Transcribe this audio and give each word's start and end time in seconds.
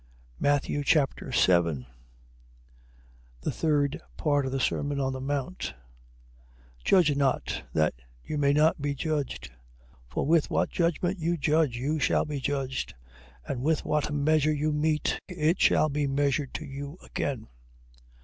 Matthew 0.39 0.83
Chapter 0.83 1.31
7 1.31 1.85
The 3.41 3.51
third 3.51 4.01
part 4.17 4.47
of 4.47 4.51
the 4.51 4.59
sermon 4.59 4.99
on 4.99 5.13
the 5.13 5.21
mount. 5.21 5.75
7:1. 6.83 6.83
Judge 6.83 7.15
not, 7.15 7.63
that 7.73 7.93
you 8.23 8.39
may 8.39 8.51
not 8.51 8.81
be 8.81 8.95
judged. 8.95 9.51
7:2. 9.51 9.53
For 10.07 10.25
with 10.25 10.49
what 10.49 10.71
judgment 10.71 11.19
you 11.19 11.37
judge, 11.37 11.77
you 11.77 11.99
shall 11.99 12.25
be 12.25 12.39
judged: 12.39 12.95
and 13.47 13.61
with 13.61 13.85
what 13.85 14.11
measure 14.11 14.51
you 14.51 14.71
mete, 14.73 15.19
it 15.27 15.61
shall 15.61 15.87
be 15.87 16.07
measured 16.07 16.55
to 16.55 16.65
you 16.65 16.97
again. 17.03 17.47